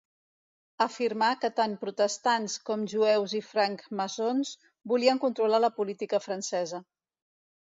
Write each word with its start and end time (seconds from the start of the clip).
Afirmà 0.85 1.27
que 1.43 1.51
tant 1.59 1.75
protestants, 1.83 2.55
com 2.69 2.85
jueus 2.95 3.35
i 3.41 3.43
francmaçons 3.49 4.55
volien 4.95 5.23
controlar 5.27 5.61
la 5.67 5.71
política 5.77 6.25
francesa. 6.29 6.83